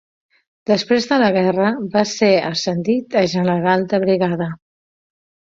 Després 0.69 1.05
de 1.11 1.19
la 1.23 1.27
guerra, 1.35 1.67
va 1.97 2.03
ser 2.13 2.31
ascendit 2.49 3.19
a 3.21 3.23
general 3.37 3.87
de 3.93 4.01
brigada. 4.07 4.53